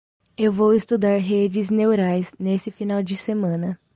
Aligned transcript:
Eu 0.35 0.51
vou 0.51 0.73
estudar 0.73 1.19
redes 1.19 1.69
neurais 1.69 2.33
neste 2.39 2.71
final 2.71 3.03
de 3.03 3.15
semana. 3.15 3.79